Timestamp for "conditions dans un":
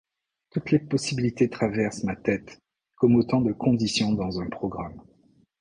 3.53-4.49